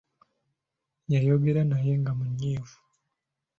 Yayogera 1.11 1.61
naye 1.71 1.91
nga 2.01 2.11
munyiivu. 2.17 2.77